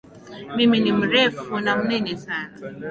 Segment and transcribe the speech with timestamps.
[0.55, 2.55] Mimi ni mrefu na mnene sana